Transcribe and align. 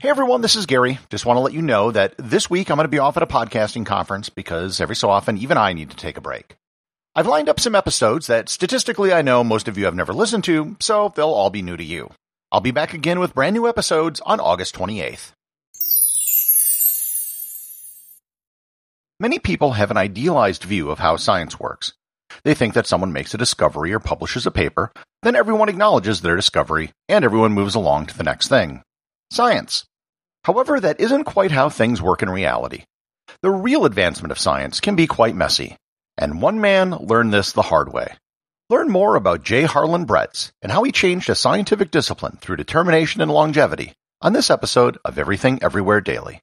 Hey 0.00 0.08
everyone, 0.08 0.40
this 0.40 0.56
is 0.56 0.66
Gary. 0.66 0.98
Just 1.10 1.26
want 1.26 1.36
to 1.36 1.42
let 1.42 1.52
you 1.52 1.60
know 1.60 1.90
that 1.90 2.14
this 2.16 2.48
week 2.48 2.70
I'm 2.70 2.76
going 2.76 2.84
to 2.84 2.88
be 2.88 2.98
off 2.98 3.16
at 3.16 3.22
a 3.22 3.26
podcasting 3.26 3.84
conference 3.84 4.30
because 4.30 4.80
every 4.80 4.96
so 4.96 5.10
often 5.10 5.36
even 5.36 5.58
I 5.58 5.74
need 5.74 5.90
to 5.90 5.96
take 5.96 6.16
a 6.16 6.22
break. 6.22 6.56
I've 7.14 7.26
lined 7.26 7.48
up 7.48 7.60
some 7.60 7.74
episodes 7.74 8.26
that 8.26 8.48
statistically 8.48 9.12
I 9.12 9.22
know 9.22 9.44
most 9.44 9.68
of 9.68 9.76
you 9.76 9.84
have 9.84 9.94
never 9.94 10.14
listened 10.14 10.44
to, 10.44 10.76
so 10.80 11.12
they'll 11.14 11.28
all 11.28 11.50
be 11.50 11.62
new 11.62 11.76
to 11.76 11.84
you. 11.84 12.10
I'll 12.50 12.62
be 12.62 12.70
back 12.70 12.94
again 12.94 13.20
with 13.20 13.34
brand 13.34 13.54
new 13.54 13.68
episodes 13.68 14.20
on 14.20 14.40
August 14.40 14.74
28th. 14.74 15.32
Many 19.20 19.38
people 19.38 19.72
have 19.72 19.90
an 19.90 19.98
idealized 19.98 20.64
view 20.64 20.90
of 20.90 21.00
how 21.00 21.16
science 21.16 21.60
works. 21.60 21.92
They 22.44 22.54
think 22.54 22.72
that 22.74 22.86
someone 22.86 23.12
makes 23.12 23.34
a 23.34 23.38
discovery 23.38 23.92
or 23.92 24.00
publishes 24.00 24.46
a 24.46 24.50
paper, 24.50 24.90
then 25.22 25.36
everyone 25.36 25.68
acknowledges 25.68 26.22
their 26.22 26.34
discovery, 26.34 26.90
and 27.10 27.24
everyone 27.24 27.52
moves 27.52 27.74
along 27.74 28.06
to 28.06 28.16
the 28.16 28.24
next 28.24 28.48
thing. 28.48 28.82
Science. 29.32 29.86
However, 30.44 30.78
that 30.78 31.00
isn't 31.00 31.24
quite 31.24 31.52
how 31.52 31.70
things 31.70 32.02
work 32.02 32.22
in 32.22 32.28
reality. 32.28 32.84
The 33.40 33.50
real 33.50 33.86
advancement 33.86 34.30
of 34.30 34.38
science 34.38 34.78
can 34.78 34.94
be 34.94 35.06
quite 35.06 35.34
messy, 35.34 35.78
and 36.18 36.42
one 36.42 36.60
man 36.60 36.90
learned 36.90 37.32
this 37.32 37.52
the 37.52 37.62
hard 37.62 37.90
way. 37.94 38.12
Learn 38.68 38.90
more 38.90 39.14
about 39.14 39.42
J. 39.42 39.62
Harlan 39.62 40.04
Bretz 40.04 40.50
and 40.60 40.70
how 40.70 40.82
he 40.82 40.92
changed 40.92 41.30
a 41.30 41.34
scientific 41.34 41.90
discipline 41.90 42.36
through 42.42 42.56
determination 42.56 43.22
and 43.22 43.30
longevity 43.30 43.94
on 44.20 44.34
this 44.34 44.50
episode 44.50 44.98
of 45.02 45.18
Everything 45.18 45.62
Everywhere 45.62 46.02
Daily. 46.02 46.42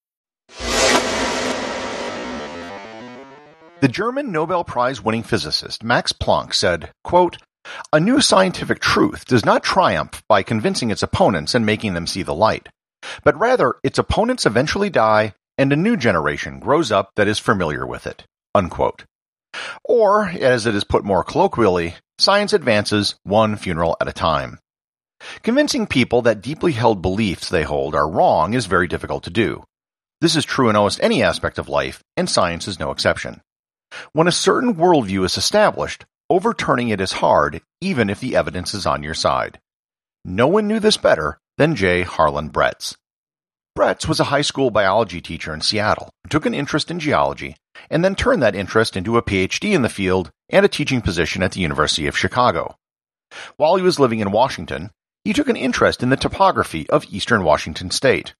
The 3.81 3.87
German 3.87 4.31
Nobel 4.31 4.63
Prize 4.63 5.01
winning 5.01 5.23
physicist 5.23 5.83
Max 5.83 6.13
Planck 6.13 6.53
said, 6.53 6.91
quote, 7.03 7.39
A 7.91 7.99
new 7.99 8.21
scientific 8.21 8.79
truth 8.79 9.25
does 9.25 9.43
not 9.43 9.63
triumph 9.63 10.21
by 10.29 10.43
convincing 10.43 10.91
its 10.91 11.01
opponents 11.01 11.55
and 11.55 11.65
making 11.65 11.95
them 11.95 12.05
see 12.05 12.21
the 12.21 12.35
light, 12.35 12.69
but 13.23 13.35
rather 13.39 13.73
its 13.83 13.97
opponents 13.97 14.45
eventually 14.45 14.91
die 14.91 15.33
and 15.57 15.73
a 15.73 15.75
new 15.75 15.97
generation 15.97 16.59
grows 16.59 16.91
up 16.91 17.09
that 17.15 17.27
is 17.27 17.39
familiar 17.39 17.87
with 17.87 18.05
it. 18.05 18.23
Unquote. 18.53 19.05
Or, 19.83 20.25
as 20.27 20.67
it 20.67 20.75
is 20.75 20.83
put 20.83 21.03
more 21.03 21.23
colloquially, 21.23 21.95
science 22.19 22.53
advances 22.53 23.15
one 23.23 23.55
funeral 23.55 23.97
at 23.99 24.07
a 24.07 24.13
time. 24.13 24.59
Convincing 25.41 25.87
people 25.87 26.21
that 26.21 26.43
deeply 26.43 26.73
held 26.73 27.01
beliefs 27.01 27.49
they 27.49 27.63
hold 27.63 27.95
are 27.95 28.07
wrong 28.07 28.53
is 28.53 28.67
very 28.67 28.87
difficult 28.87 29.23
to 29.23 29.31
do. 29.31 29.63
This 30.19 30.35
is 30.35 30.45
true 30.45 30.69
in 30.69 30.75
almost 30.75 31.01
any 31.01 31.23
aspect 31.23 31.57
of 31.57 31.67
life, 31.67 32.03
and 32.15 32.29
science 32.29 32.67
is 32.67 32.79
no 32.79 32.91
exception. 32.91 33.41
When 34.13 34.27
a 34.27 34.31
certain 34.31 34.75
worldview 34.75 35.25
is 35.25 35.37
established, 35.37 36.05
overturning 36.29 36.89
it 36.89 37.01
is 37.01 37.11
hard, 37.11 37.61
even 37.81 38.09
if 38.09 38.19
the 38.19 38.35
evidence 38.35 38.73
is 38.73 38.85
on 38.85 39.03
your 39.03 39.13
side. 39.13 39.59
No 40.23 40.47
one 40.47 40.67
knew 40.67 40.79
this 40.79 40.97
better 40.97 41.39
than 41.57 41.75
J. 41.75 42.03
Harlan 42.03 42.49
Bretz. 42.49 42.95
Bretz 43.77 44.07
was 44.07 44.19
a 44.19 44.25
high 44.25 44.41
school 44.41 44.69
biology 44.69 45.21
teacher 45.21 45.53
in 45.53 45.61
Seattle, 45.61 46.09
took 46.29 46.45
an 46.45 46.53
interest 46.53 46.91
in 46.91 46.99
geology, 46.99 47.55
and 47.89 48.03
then 48.03 48.15
turned 48.15 48.41
that 48.41 48.55
interest 48.55 48.97
into 48.97 49.17
a 49.17 49.21
PhD 49.21 49.73
in 49.73 49.81
the 49.81 49.89
field 49.89 50.29
and 50.49 50.65
a 50.65 50.69
teaching 50.69 51.01
position 51.01 51.41
at 51.41 51.53
the 51.53 51.61
University 51.61 52.07
of 52.07 52.17
Chicago. 52.17 52.75
While 53.55 53.77
he 53.77 53.83
was 53.83 53.99
living 53.99 54.19
in 54.19 54.31
Washington, 54.31 54.91
he 55.23 55.33
took 55.33 55.47
an 55.47 55.55
interest 55.55 56.03
in 56.03 56.09
the 56.09 56.17
topography 56.17 56.89
of 56.89 57.05
eastern 57.09 57.43
Washington 57.43 57.91
state. 57.91 58.33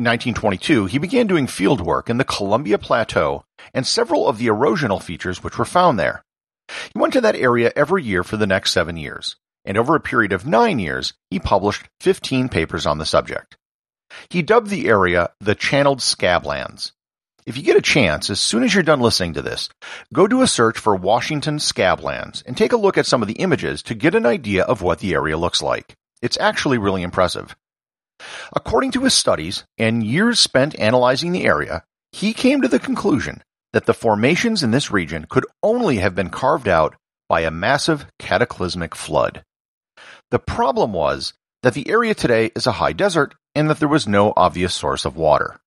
In 0.00 0.04
1922, 0.04 0.86
he 0.86 0.96
began 0.96 1.26
doing 1.26 1.46
field 1.46 1.82
work 1.82 2.08
in 2.08 2.16
the 2.16 2.24
Columbia 2.24 2.78
Plateau 2.78 3.44
and 3.74 3.86
several 3.86 4.26
of 4.26 4.38
the 4.38 4.46
erosional 4.46 5.02
features 5.02 5.44
which 5.44 5.58
were 5.58 5.66
found 5.66 5.98
there. 5.98 6.24
He 6.68 6.98
went 6.98 7.12
to 7.12 7.20
that 7.20 7.36
area 7.36 7.70
every 7.76 8.02
year 8.02 8.24
for 8.24 8.38
the 8.38 8.46
next 8.46 8.70
seven 8.70 8.96
years, 8.96 9.36
and 9.66 9.76
over 9.76 9.94
a 9.94 10.00
period 10.00 10.32
of 10.32 10.46
nine 10.46 10.78
years, 10.78 11.12
he 11.28 11.38
published 11.38 11.86
15 12.00 12.48
papers 12.48 12.86
on 12.86 12.96
the 12.96 13.04
subject. 13.04 13.58
He 14.30 14.40
dubbed 14.40 14.70
the 14.70 14.88
area 14.88 15.32
the 15.38 15.54
Channeled 15.54 15.98
Scablands. 15.98 16.92
If 17.44 17.58
you 17.58 17.62
get 17.62 17.76
a 17.76 17.82
chance, 17.82 18.30
as 18.30 18.40
soon 18.40 18.62
as 18.62 18.72
you're 18.72 18.82
done 18.82 19.00
listening 19.00 19.34
to 19.34 19.42
this, 19.42 19.68
go 20.14 20.26
do 20.26 20.40
a 20.40 20.46
search 20.46 20.78
for 20.78 20.96
Washington 20.96 21.58
Scablands 21.58 22.42
and 22.46 22.56
take 22.56 22.72
a 22.72 22.78
look 22.78 22.96
at 22.96 23.04
some 23.04 23.20
of 23.20 23.28
the 23.28 23.34
images 23.34 23.82
to 23.82 23.94
get 23.94 24.14
an 24.14 24.24
idea 24.24 24.64
of 24.64 24.80
what 24.80 25.00
the 25.00 25.12
area 25.12 25.36
looks 25.36 25.60
like. 25.60 25.94
It's 26.22 26.40
actually 26.40 26.78
really 26.78 27.02
impressive. 27.02 27.54
According 28.54 28.92
to 28.92 29.02
his 29.02 29.14
studies 29.14 29.64
and 29.78 30.04
years 30.04 30.40
spent 30.40 30.78
analyzing 30.78 31.32
the 31.32 31.44
area, 31.44 31.84
he 32.12 32.32
came 32.32 32.62
to 32.62 32.68
the 32.68 32.78
conclusion 32.78 33.42
that 33.72 33.86
the 33.86 33.94
formations 33.94 34.62
in 34.62 34.70
this 34.70 34.90
region 34.90 35.26
could 35.28 35.46
only 35.62 35.96
have 35.96 36.14
been 36.14 36.30
carved 36.30 36.68
out 36.68 36.96
by 37.28 37.40
a 37.40 37.50
massive 37.50 38.06
cataclysmic 38.18 38.94
flood. 38.94 39.44
The 40.30 40.38
problem 40.38 40.92
was 40.92 41.32
that 41.62 41.74
the 41.74 41.88
area 41.88 42.14
today 42.14 42.50
is 42.56 42.66
a 42.66 42.72
high 42.72 42.92
desert 42.92 43.34
and 43.54 43.70
that 43.70 43.78
there 43.78 43.88
was 43.88 44.08
no 44.08 44.32
obvious 44.36 44.74
source 44.74 45.04
of 45.04 45.16
water. 45.16 45.60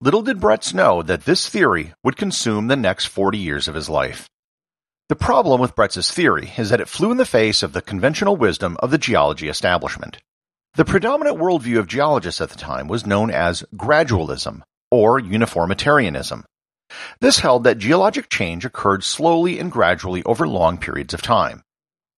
Little 0.00 0.22
did 0.22 0.40
Bretz 0.40 0.74
know 0.74 1.02
that 1.02 1.24
this 1.24 1.48
theory 1.48 1.94
would 2.04 2.16
consume 2.16 2.66
the 2.66 2.76
next 2.76 3.06
40 3.06 3.38
years 3.38 3.68
of 3.68 3.74
his 3.74 3.88
life. 3.88 4.28
The 5.08 5.16
problem 5.16 5.60
with 5.60 5.76
Bretz's 5.76 6.10
theory 6.10 6.52
is 6.58 6.70
that 6.70 6.80
it 6.80 6.88
flew 6.88 7.12
in 7.12 7.16
the 7.16 7.24
face 7.24 7.62
of 7.62 7.72
the 7.72 7.80
conventional 7.80 8.36
wisdom 8.36 8.76
of 8.80 8.90
the 8.90 8.98
geology 8.98 9.48
establishment. 9.48 10.18
The 10.76 10.84
predominant 10.84 11.38
worldview 11.38 11.78
of 11.78 11.86
geologists 11.86 12.42
at 12.42 12.50
the 12.50 12.58
time 12.58 12.86
was 12.86 13.06
known 13.06 13.30
as 13.30 13.64
gradualism, 13.74 14.60
or 14.90 15.18
uniformitarianism. 15.18 16.44
This 17.18 17.38
held 17.38 17.64
that 17.64 17.78
geologic 17.78 18.28
change 18.28 18.66
occurred 18.66 19.02
slowly 19.02 19.58
and 19.58 19.72
gradually 19.72 20.22
over 20.24 20.46
long 20.46 20.76
periods 20.76 21.14
of 21.14 21.22
time. 21.22 21.62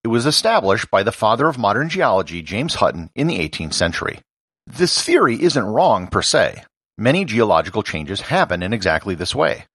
It 0.02 0.08
was 0.08 0.26
established 0.26 0.90
by 0.90 1.04
the 1.04 1.12
father 1.12 1.46
of 1.46 1.56
modern 1.56 1.88
geology, 1.88 2.42
James 2.42 2.74
Hutton, 2.74 3.10
in 3.14 3.28
the 3.28 3.38
18th 3.38 3.74
century. 3.74 4.18
This 4.66 5.04
theory 5.04 5.40
isn't 5.40 5.64
wrong 5.64 6.08
per 6.08 6.20
se. 6.20 6.64
Many 6.96 7.24
geological 7.24 7.84
changes 7.84 8.22
happen 8.22 8.64
in 8.64 8.72
exactly 8.72 9.14
this 9.14 9.36
way. 9.36 9.66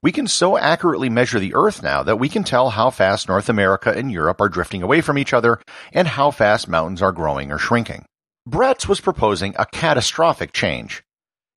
We 0.00 0.10
can 0.10 0.26
so 0.26 0.56
accurately 0.56 1.10
measure 1.10 1.38
the 1.38 1.54
Earth 1.54 1.82
now 1.82 2.02
that 2.04 2.18
we 2.18 2.30
can 2.30 2.44
tell 2.44 2.70
how 2.70 2.88
fast 2.88 3.28
North 3.28 3.50
America 3.50 3.90
and 3.90 4.10
Europe 4.10 4.40
are 4.40 4.48
drifting 4.48 4.82
away 4.82 5.02
from 5.02 5.18
each 5.18 5.34
other 5.34 5.60
and 5.92 6.08
how 6.08 6.30
fast 6.30 6.66
mountains 6.66 7.02
are 7.02 7.12
growing 7.12 7.52
or 7.52 7.58
shrinking. 7.58 8.06
Bretz 8.48 8.88
was 8.88 9.00
proposing 9.00 9.54
a 9.56 9.66
catastrophic 9.66 10.52
change. 10.52 11.04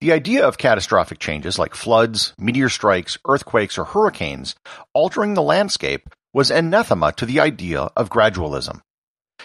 The 0.02 0.12
idea 0.12 0.46
of 0.46 0.58
catastrophic 0.58 1.18
changes 1.18 1.58
like 1.58 1.74
floods, 1.74 2.34
meteor 2.36 2.68
strikes, 2.68 3.16
earthquakes, 3.26 3.78
or 3.78 3.86
hurricanes 3.86 4.54
altering 4.92 5.32
the 5.32 5.40
landscape 5.40 6.10
was 6.34 6.50
anathema 6.50 7.12
to 7.12 7.24
the 7.24 7.40
idea 7.40 7.88
of 7.96 8.10
gradualism. 8.10 8.82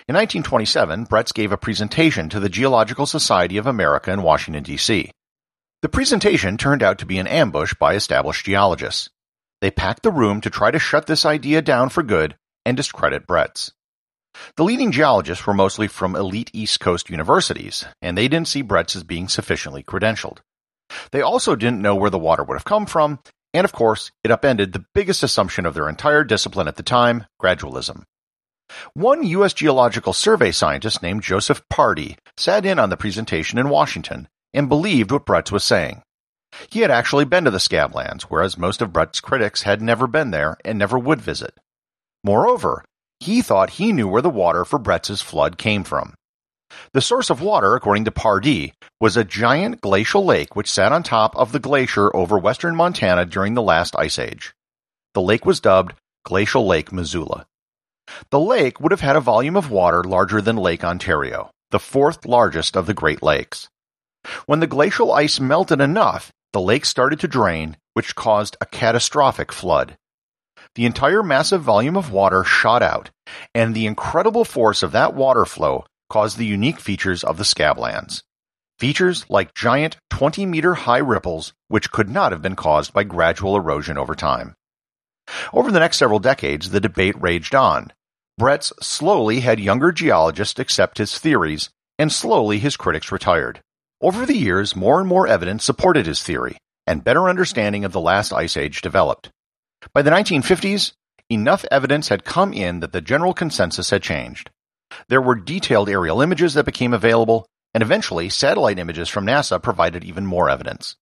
In 0.10 0.16
1927, 0.16 1.06
Bretz 1.06 1.34
gave 1.34 1.54
a 1.54 1.58
presentation 1.58 2.28
to 2.28 2.42
the 2.42 2.50
Geological 2.50 3.06
Society 3.06 3.56
of 3.56 3.68
America 3.68 4.12
in 4.12 4.22
Washington, 4.22 4.64
D.C. 4.64 5.10
The 5.82 5.90
presentation 5.90 6.58
turned 6.58 6.84
out 6.84 7.00
to 7.00 7.06
be 7.06 7.20
an 7.20 7.28
ambush 7.28 7.74
by 7.74 7.96
established 7.96 8.46
geologists. 8.46 9.10
They 9.62 9.72
packed 9.72 10.04
the 10.04 10.12
room 10.12 10.42
to 10.42 10.50
try 10.50 10.72
to 10.72 10.80
shut 10.80 11.08
this 11.08 11.26
idea 11.26 11.62
down 11.62 11.88
for 11.88 12.04
good 12.04 12.36
and 12.66 12.76
discredit 12.76 13.26
Bretz. 13.26 13.72
The 14.56 14.64
leading 14.64 14.92
geologists 14.92 15.46
were 15.46 15.54
mostly 15.54 15.88
from 15.88 16.16
elite 16.16 16.52
East 16.54 16.80
Coast 16.80 17.10
universities, 17.10 17.86
and 18.02 18.18
they 18.18 18.28
didn't 18.28 18.48
see 18.48 18.64
Bretz 18.64 18.96
as 18.96 19.04
being 19.04 19.28
sufficiently 19.28 19.84
credentialed. 19.84 20.40
They 21.12 21.22
also 21.22 21.56
didn't 21.56 21.82
know 21.82 21.96
where 21.96 22.10
the 22.10 22.18
water 22.18 22.44
would 22.44 22.56
have 22.56 22.66
come 22.66 22.86
from, 22.86 23.20
and 23.54 23.66
of 23.66 23.74
course, 23.74 24.12
it 24.24 24.32
upended 24.32 24.74
the 24.74 24.86
biggest 24.94 25.24
assumption 25.24 25.66
of 25.66 25.74
their 25.74 25.90
entire 25.90 26.24
discipline 26.24 26.68
at 26.68 26.76
the 26.76 26.84
time, 26.84 27.26
gradualism. 27.42 28.04
One 28.94 29.24
U.S. 29.24 29.54
Geological 29.54 30.14
Survey 30.14 30.52
scientist 30.52 31.02
named 31.02 31.24
Joseph 31.24 31.64
Pardee 31.70 32.18
sat 32.38 32.66
in 32.66 32.78
on 32.78 32.90
the 32.90 32.98
presentation 32.98 33.58
in 33.58 33.70
Washington 33.70 34.28
and 34.54 34.70
believed 34.70 35.12
what 35.12 35.26
Bretz 35.26 35.52
was 35.52 35.64
saying. 35.64 36.04
He 36.70 36.82
had 36.82 36.92
actually 36.92 37.26
been 37.26 37.46
to 37.46 37.52
the 37.52 37.60
Scablands, 37.60 38.24
whereas 38.24 38.58
most 38.58 38.82
of 38.82 38.92
Bretz's 38.92 39.22
critics 39.22 39.64
had 39.64 39.82
never 39.82 40.08
been 40.08 40.32
there 40.32 40.58
and 40.66 40.78
never 40.78 40.98
would 40.98 41.22
visit. 41.22 41.58
Moreover, 42.24 42.84
he 43.20 43.42
thought 43.42 43.72
he 43.72 43.92
knew 43.92 44.08
where 44.08 44.22
the 44.22 44.30
water 44.30 44.66
for 44.66 44.80
Bretz's 44.80 45.22
flood 45.22 45.58
came 45.58 45.84
from. 45.84 46.14
The 46.94 47.02
source 47.02 47.30
of 47.30 47.42
water, 47.42 47.76
according 47.76 48.06
to 48.06 48.12
Pardee, 48.12 48.74
was 49.00 49.18
a 49.18 49.24
giant 49.24 49.82
glacial 49.82 50.24
lake 50.24 50.56
which 50.56 50.72
sat 50.72 50.92
on 50.92 51.04
top 51.04 51.36
of 51.36 51.52
the 51.52 51.60
glacier 51.60 52.16
over 52.16 52.38
western 52.38 52.76
Montana 52.76 53.26
during 53.26 53.54
the 53.54 53.62
last 53.62 53.96
ice 53.98 54.20
age. 54.20 54.54
The 55.14 55.22
lake 55.22 55.46
was 55.46 55.60
dubbed 55.60 55.96
Glacial 56.24 56.68
Lake 56.68 56.92
Missoula. 56.92 57.48
The 58.30 58.40
lake 58.40 58.80
would 58.80 58.92
have 58.92 59.02
had 59.02 59.16
a 59.16 59.22
volume 59.22 59.56
of 59.56 59.72
water 59.72 60.04
larger 60.04 60.42
than 60.42 60.58
Lake 60.58 60.84
Ontario, 60.84 61.52
the 61.72 61.80
fourth 61.80 62.26
largest 62.26 62.76
of 62.76 62.86
the 62.86 62.94
Great 62.94 63.22
Lakes. 63.22 63.70
When 64.46 64.60
the 64.60 64.68
glacial 64.68 65.12
ice 65.12 65.40
melted 65.40 65.82
enough, 65.82 66.32
the 66.54 66.62
lake 66.62 66.86
started 66.86 67.20
to 67.22 67.28
drain, 67.28 67.78
which 67.94 68.16
caused 68.16 68.58
a 68.60 68.66
catastrophic 68.66 69.52
flood. 69.52 69.98
The 70.76 70.86
entire 70.86 71.24
massive 71.24 71.62
volume 71.62 71.98
of 71.98 72.12
water 72.12 72.44
shot 72.44 72.82
out, 72.82 73.10
and 73.56 73.74
the 73.74 73.86
incredible 73.86 74.46
force 74.46 74.84
of 74.84 74.92
that 74.92 75.14
water 75.14 75.46
flow 75.46 75.86
caused 76.10 76.38
the 76.38 76.46
unique 76.46 76.80
features 76.80 77.24
of 77.24 77.38
the 77.38 77.44
Scablands. 77.44 78.24
Features 78.80 79.26
like 79.30 79.54
giant 79.54 79.98
20 80.10 80.46
meter 80.46 80.74
high 80.76 81.00
ripples, 81.00 81.54
which 81.68 81.92
could 81.92 82.10
not 82.10 82.32
have 82.32 82.42
been 82.42 82.56
caused 82.56 82.94
by 82.94 83.04
gradual 83.04 83.56
erosion 83.56 83.98
over 83.98 84.16
time. 84.16 84.56
Over 85.54 85.72
the 85.72 85.80
next 85.80 85.98
several 85.98 86.20
decades, 86.20 86.70
the 86.70 86.80
debate 86.80 87.22
raged 87.22 87.54
on. 87.54 87.92
Bretz 88.40 88.72
slowly 88.82 89.42
had 89.42 89.60
younger 89.60 89.92
geologists 89.92 90.60
accept 90.60 90.98
his 90.98 91.18
theories, 91.20 91.70
and 91.98 92.12
slowly 92.12 92.58
his 92.60 92.78
critics 92.78 93.12
retired. 93.12 93.62
Over 94.02 94.26
the 94.26 94.38
years, 94.38 94.76
more 94.76 95.00
and 95.00 95.10
more 95.10 95.28
evidence 95.28 95.66
supported 95.66 96.06
his 96.06 96.24
theory, 96.24 96.58
and 96.88 97.04
better 97.04 97.28
understanding 97.28 97.84
of 97.84 97.92
the 97.92 98.00
last 98.00 98.32
ice 98.32 98.56
age 98.56 98.82
developed. 98.82 99.30
By 99.94 100.02
the 100.02 100.12
1950s, 100.12 100.94
enough 101.30 101.66
evidence 101.72 102.10
had 102.10 102.24
come 102.26 102.54
in 102.54 102.80
that 102.82 102.92
the 102.92 103.02
general 103.02 103.34
consensus 103.34 103.90
had 103.90 104.04
changed. 104.04 104.50
There 105.08 105.22
were 105.22 105.36
detailed 105.36 105.90
aerial 105.90 106.22
images 106.22 106.54
that 106.54 106.66
became 106.66 106.94
available, 106.94 107.46
and 107.74 107.84
eventually 107.84 108.30
satellite 108.30 108.80
images 108.80 109.10
from 109.10 109.26
NASA 109.26 109.62
provided 109.62 110.04
even 110.04 110.26
more 110.26 110.50
evidence. 110.50 110.96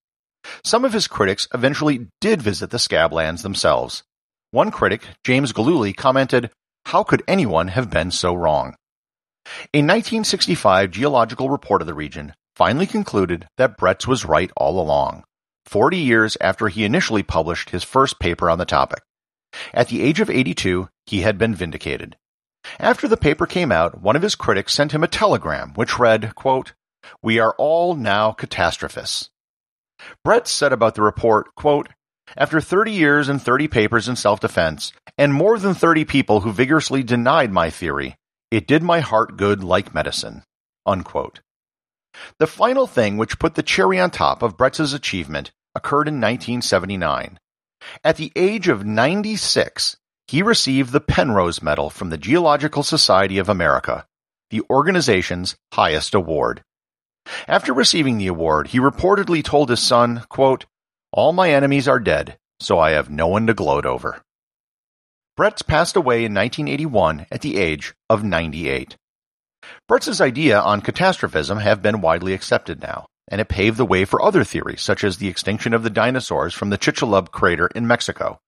Some 0.64 0.86
of 0.86 0.94
his 0.94 1.08
critics 1.08 1.48
eventually 1.54 2.08
did 2.22 2.42
visit 2.42 2.70
the 2.70 2.78
Scablands 2.78 3.42
themselves. 3.42 4.04
One 4.52 4.72
critic, 4.72 5.04
James 5.24 5.54
Gilluly, 5.54 5.96
commented, 5.96 6.52
How 6.86 7.04
could 7.04 7.24
anyone 7.28 7.70
have 7.70 7.90
been 7.90 8.12
so 8.12 8.34
wrong? 8.34 8.76
A 9.74 9.80
1965 9.80 10.92
geological 10.92 11.50
report 11.50 11.82
of 11.82 11.88
the 11.88 11.94
region 11.94 12.34
finally 12.56 12.88
concluded 12.88 13.48
that 13.58 13.78
Bretz 13.78 14.08
was 14.08 14.26
right 14.26 14.52
all 14.58 14.80
along, 14.80 15.24
40 15.68 15.98
years 15.98 16.38
after 16.40 16.70
he 16.70 16.86
initially 16.86 17.24
published 17.24 17.72
his 17.72 17.84
first 17.84 18.20
paper 18.20 18.50
on 18.50 18.58
the 18.58 18.66
topic. 18.66 19.04
At 19.74 19.90
the 19.90 20.02
age 20.02 20.20
of 20.20 20.30
82, 20.30 20.88
he 21.06 21.22
had 21.22 21.38
been 21.38 21.54
vindicated. 21.54 22.16
After 22.80 23.08
the 23.08 23.18
paper 23.18 23.46
came 23.46 23.72
out, 23.72 24.02
one 24.02 24.16
of 24.16 24.22
his 24.22 24.36
critics 24.36 24.74
sent 24.74 24.94
him 24.94 25.04
a 25.04 25.08
telegram 25.08 25.74
which 25.76 26.00
read, 26.00 26.36
quote, 26.36 26.74
We 27.22 27.40
are 27.40 27.54
all 27.58 27.96
now 27.96 28.32
catastrophists. 28.32 29.30
Bretz 30.26 30.48
said 30.48 30.72
about 30.72 30.96
the 30.96 31.02
report, 31.02 31.54
quote, 31.56 31.90
After 32.38 32.62
30 32.62 32.92
years 32.92 33.30
and 33.30 33.42
30 33.42 33.68
papers 33.68 34.08
in 34.08 34.16
self-defense, 34.16 34.94
and 35.18 35.34
more 35.34 35.60
than 35.60 35.74
30 35.74 36.06
people 36.06 36.42
who 36.42 36.52
vigorously 36.52 37.04
denied 37.04 37.52
my 37.52 37.70
theory, 37.70 38.16
it 38.52 38.68
did 38.68 38.84
my 38.84 39.02
heart 39.02 39.38
good 39.38 39.64
like 39.64 39.94
medicine. 39.94 40.44
Unquote. 40.86 41.42
The 42.40 42.48
final 42.48 42.88
thing 42.88 43.18
which 43.18 43.40
put 43.40 43.56
the 43.56 43.64
cherry 43.64 44.00
on 44.00 44.12
top 44.12 44.42
of 44.42 44.58
Bretz's 44.58 44.94
achievement 44.94 45.52
occurred 45.78 46.08
in 46.08 46.16
1979. 46.16 47.40
At 48.04 48.18
the 48.18 48.32
age 48.36 48.68
of 48.68 48.86
96, 48.86 49.96
he 50.28 50.42
received 50.42 50.92
the 50.92 51.00
Penrose 51.00 51.62
Medal 51.62 51.90
from 51.90 52.10
the 52.10 52.18
Geological 52.18 52.84
Society 52.84 53.38
of 53.38 53.48
America, 53.48 54.06
the 54.50 54.62
organization's 54.70 55.56
highest 55.72 56.14
award. 56.14 56.64
After 57.48 57.74
receiving 57.74 58.18
the 58.18 58.28
award, 58.28 58.68
he 58.68 58.80
reportedly 58.80 59.44
told 59.44 59.70
his 59.70 59.82
son, 59.82 60.26
quote, 60.30 60.66
All 61.12 61.32
my 61.32 61.52
enemies 61.52 61.88
are 61.88 62.00
dead, 62.00 62.38
so 62.60 62.80
I 62.80 62.92
have 62.92 63.10
no 63.10 63.28
one 63.28 63.48
to 63.48 63.54
gloat 63.54 63.86
over. 63.86 64.22
Bretz 65.38 65.66
passed 65.66 65.96
away 65.96 66.26
in 66.26 66.34
1981 66.34 67.28
at 67.32 67.42
the 67.42 67.58
age 67.58 67.94
of 68.10 68.24
98. 68.24 68.98
Bretz's 69.88 70.20
idea 70.20 70.60
on 70.60 70.82
catastrophism 70.82 71.60
have 71.60 71.82
been 71.82 72.02
widely 72.02 72.34
accepted 72.34 72.82
now, 72.82 73.06
and 73.28 73.42
it 73.42 73.50
paved 73.50 73.78
the 73.78 73.86
way 73.86 74.06
for 74.06 74.22
other 74.22 74.44
theories, 74.44 74.82
such 74.82 75.04
as 75.04 75.18
the 75.18 75.28
extinction 75.28 75.74
of 75.74 75.84
the 75.84 75.90
dinosaurs 75.90 76.54
from 76.54 76.70
the 76.70 76.78
Chicxulub 76.78 77.32
crater 77.32 77.68
in 77.68 77.88
Mexico. 77.88 78.40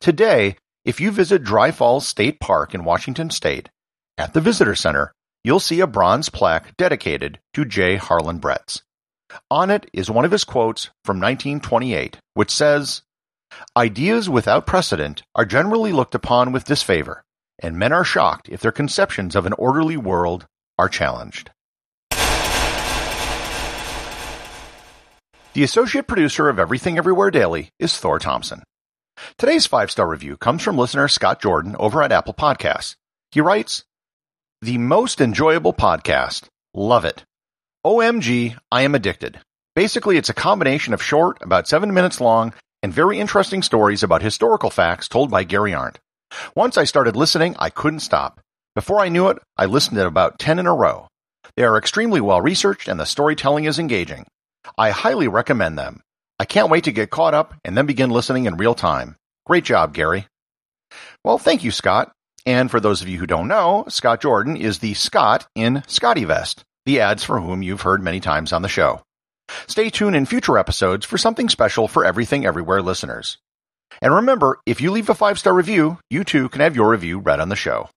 Today, 0.00 0.56
if 0.84 1.00
you 1.00 1.10
visit 1.10 1.44
Dry 1.44 1.70
Falls 1.70 2.06
State 2.06 2.40
Park 2.40 2.74
in 2.74 2.84
Washington 2.84 3.30
State, 3.30 3.68
at 4.18 4.34
the 4.34 4.40
Visitor 4.40 4.74
Center, 4.74 5.12
you'll 5.44 5.60
see 5.60 5.80
a 5.80 5.86
bronze 5.86 6.28
plaque 6.28 6.76
dedicated 6.76 7.38
to 7.54 7.64
J. 7.64 7.96
Harlan 7.96 8.40
Bretz. 8.40 8.82
On 9.50 9.70
it 9.70 9.88
is 9.92 10.10
one 10.10 10.24
of 10.24 10.30
his 10.30 10.44
quotes 10.44 10.90
from 11.04 11.18
1928, 11.18 12.18
which 12.34 12.50
says, 12.50 13.02
Ideas 13.76 14.28
without 14.28 14.66
precedent 14.66 15.22
are 15.34 15.44
generally 15.44 15.92
looked 15.92 16.14
upon 16.14 16.52
with 16.52 16.64
disfavor, 16.64 17.24
and 17.58 17.78
men 17.78 17.92
are 17.92 18.04
shocked 18.04 18.48
if 18.48 18.60
their 18.60 18.72
conceptions 18.72 19.36
of 19.36 19.46
an 19.46 19.52
orderly 19.54 19.96
world 19.96 20.46
are 20.78 20.88
challenged. 20.88 21.50
The 25.54 25.64
associate 25.64 26.06
producer 26.06 26.48
of 26.48 26.58
Everything 26.58 26.96
Everywhere 26.96 27.30
Daily 27.30 27.68
is 27.78 27.94
Thor 27.98 28.18
Thompson. 28.18 28.62
Today's 29.36 29.66
five 29.66 29.90
star 29.90 30.08
review 30.08 30.38
comes 30.38 30.62
from 30.62 30.78
listener 30.78 31.08
Scott 31.08 31.42
Jordan 31.42 31.76
over 31.78 32.02
at 32.02 32.10
Apple 32.10 32.32
Podcasts. 32.32 32.94
He 33.32 33.42
writes, 33.42 33.84
The 34.62 34.78
most 34.78 35.20
enjoyable 35.20 35.74
podcast. 35.74 36.44
Love 36.72 37.04
it. 37.04 37.24
OMG, 37.84 38.56
I 38.70 38.80
am 38.82 38.94
addicted. 38.94 39.40
Basically, 39.76 40.16
it's 40.16 40.30
a 40.30 40.34
combination 40.34 40.94
of 40.94 41.02
short, 41.02 41.36
about 41.42 41.68
seven 41.68 41.92
minutes 41.92 42.18
long, 42.18 42.54
and 42.82 42.90
very 42.90 43.20
interesting 43.20 43.62
stories 43.62 44.02
about 44.02 44.22
historical 44.22 44.70
facts 44.70 45.06
told 45.06 45.30
by 45.30 45.44
Gary 45.44 45.74
Arndt. 45.74 45.98
Once 46.56 46.78
I 46.78 46.84
started 46.84 47.14
listening, 47.14 47.56
I 47.58 47.68
couldn't 47.68 48.00
stop. 48.00 48.40
Before 48.74 49.00
I 49.00 49.10
knew 49.10 49.28
it, 49.28 49.36
I 49.58 49.66
listened 49.66 49.98
to 49.98 50.06
about 50.06 50.38
10 50.38 50.58
in 50.58 50.66
a 50.66 50.74
row. 50.74 51.08
They 51.56 51.64
are 51.64 51.76
extremely 51.76 52.22
well 52.22 52.40
researched 52.40 52.88
and 52.88 52.98
the 52.98 53.04
storytelling 53.04 53.66
is 53.66 53.78
engaging. 53.78 54.24
I 54.78 54.90
highly 54.90 55.28
recommend 55.28 55.78
them. 55.78 56.02
I 56.38 56.44
can't 56.44 56.70
wait 56.70 56.84
to 56.84 56.92
get 56.92 57.10
caught 57.10 57.34
up 57.34 57.54
and 57.64 57.76
then 57.76 57.86
begin 57.86 58.10
listening 58.10 58.46
in 58.46 58.56
real 58.56 58.74
time. 58.74 59.16
Great 59.46 59.64
job, 59.64 59.94
Gary. 59.94 60.26
Well, 61.24 61.38
thank 61.38 61.64
you, 61.64 61.70
Scott. 61.70 62.12
And 62.44 62.70
for 62.70 62.80
those 62.80 63.02
of 63.02 63.08
you 63.08 63.18
who 63.18 63.26
don't 63.26 63.48
know, 63.48 63.84
Scott 63.88 64.20
Jordan 64.20 64.56
is 64.56 64.78
the 64.78 64.94
Scott 64.94 65.46
in 65.54 65.82
SCOTTeVEST, 65.86 66.64
the 66.86 67.00
ads 67.00 67.22
for 67.22 67.40
whom 67.40 67.62
you've 67.62 67.82
heard 67.82 68.02
many 68.02 68.20
times 68.20 68.52
on 68.52 68.62
the 68.62 68.68
show. 68.68 69.02
Stay 69.68 69.90
tuned 69.90 70.16
in 70.16 70.26
future 70.26 70.58
episodes 70.58 71.06
for 71.06 71.18
something 71.18 71.48
special 71.48 71.86
for 71.86 72.04
Everything 72.04 72.44
Everywhere 72.44 72.82
listeners. 72.82 73.38
And 74.00 74.14
remember, 74.14 74.58
if 74.66 74.80
you 74.80 74.90
leave 74.90 75.10
a 75.10 75.14
five 75.14 75.38
star 75.38 75.52
review, 75.52 75.98
you 76.10 76.24
too 76.24 76.48
can 76.48 76.60
have 76.60 76.74
your 76.76 76.90
review 76.90 77.18
read 77.18 77.40
on 77.40 77.48
the 77.48 77.56
show. 77.56 77.88